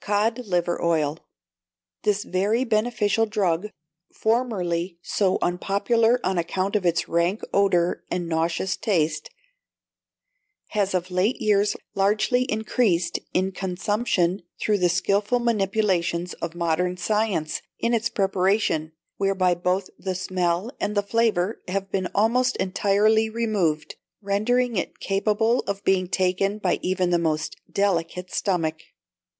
[0.00, 1.20] Cod Liver Oil.
[2.02, 3.68] This very beneficial drug,
[4.12, 9.30] formerly so unpopular on account of its rank odour and nauseous taste,
[10.70, 17.62] has of late years largely increased in consumption through the skilful manipulations of modern science
[17.78, 23.94] in its preparation, whereby both the smell and the flavour have been almost entirely removed,
[24.20, 28.82] rendering it capable of being taken by even the most delicate stomach.